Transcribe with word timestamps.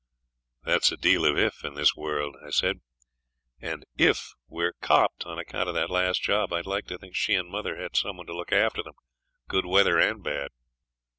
'There's 0.63 0.91
a 0.91 0.97
deal 0.97 1.23
of 1.25 1.37
"if" 1.37 1.63
in 1.63 1.75
this 1.75 1.95
world,' 1.95 2.35
I 2.43 2.49
said; 2.49 2.79
'and 3.61 3.85
"if" 3.99 4.31
we're 4.47 4.73
"copped" 4.81 5.25
on 5.27 5.37
account 5.37 5.69
of 5.69 5.75
that 5.75 5.91
last 5.91 6.23
job, 6.23 6.51
I'd 6.51 6.65
like 6.65 6.87
to 6.87 6.97
think 6.97 7.15
she 7.15 7.35
and 7.35 7.47
mother 7.47 7.77
had 7.79 7.95
some 7.95 8.17
one 8.17 8.25
to 8.25 8.35
look 8.35 8.51
after 8.51 8.81
them, 8.81 8.95
good 9.47 9.67
weather 9.67 9.99
and 9.99 10.23
bad.' 10.23 10.49